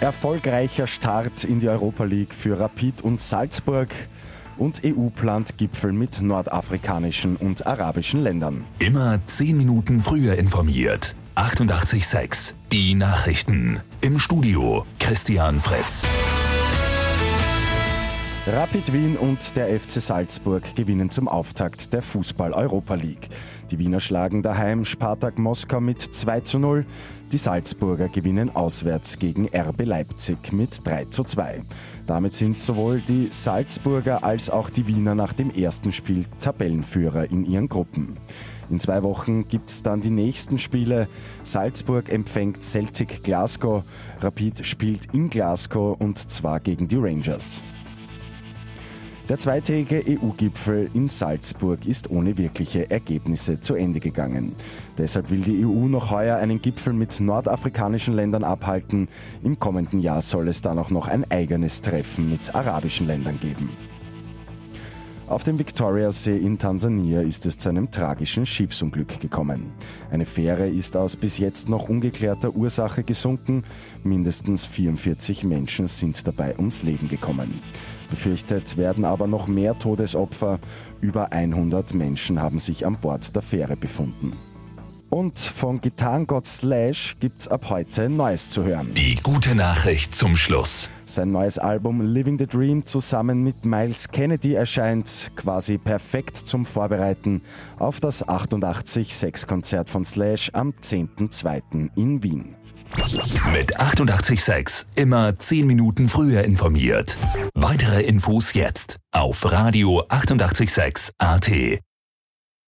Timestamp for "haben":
82.40-82.58